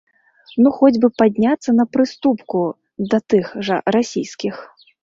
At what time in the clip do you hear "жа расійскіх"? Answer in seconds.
3.71-4.55